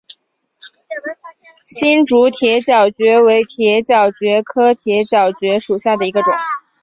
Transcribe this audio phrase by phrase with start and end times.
[1.63, 6.33] 新竹铁角蕨为铁角蕨科铁角蕨属下的一个种。